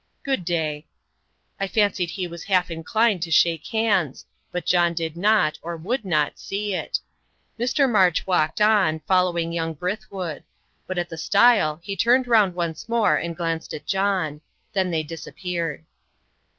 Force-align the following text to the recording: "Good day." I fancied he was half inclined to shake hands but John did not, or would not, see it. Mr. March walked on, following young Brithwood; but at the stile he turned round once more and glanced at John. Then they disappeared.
"Good 0.23 0.43
day." 0.45 0.87
I 1.59 1.67
fancied 1.67 2.09
he 2.09 2.25
was 2.25 2.45
half 2.45 2.71
inclined 2.71 3.21
to 3.21 3.29
shake 3.29 3.67
hands 3.67 4.25
but 4.51 4.65
John 4.65 4.95
did 4.95 5.15
not, 5.15 5.59
or 5.61 5.77
would 5.77 6.03
not, 6.03 6.39
see 6.39 6.73
it. 6.73 6.97
Mr. 7.59 7.87
March 7.87 8.25
walked 8.25 8.61
on, 8.61 9.01
following 9.01 9.53
young 9.53 9.75
Brithwood; 9.75 10.41
but 10.87 10.97
at 10.97 11.09
the 11.09 11.19
stile 11.19 11.79
he 11.83 11.95
turned 11.95 12.25
round 12.27 12.55
once 12.55 12.89
more 12.89 13.15
and 13.15 13.37
glanced 13.37 13.75
at 13.75 13.85
John. 13.85 14.41
Then 14.73 14.89
they 14.89 15.03
disappeared. 15.03 15.85